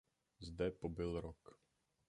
Zde 0.39 0.71
pobyl 0.71 1.21
rok. 1.21 1.59